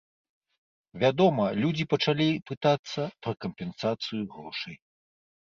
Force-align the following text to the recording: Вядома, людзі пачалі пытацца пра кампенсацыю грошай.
Вядома, 1.03 1.43
людзі 1.65 1.85
пачалі 1.93 2.27
пытацца 2.51 3.01
пра 3.27 3.31
кампенсацыю 3.47 4.21
грошай. 4.39 4.75